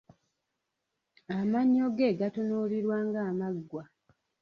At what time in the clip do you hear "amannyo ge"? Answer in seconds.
1.37-2.09